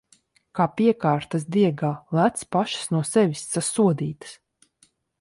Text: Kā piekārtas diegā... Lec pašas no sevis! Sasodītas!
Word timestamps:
Kā 0.59 0.65
piekārtas 0.79 1.45
diegā... 1.57 1.93
Lec 2.21 2.43
pašas 2.57 2.91
no 2.97 3.05
sevis! 3.13 3.47
Sasodītas! 3.55 4.39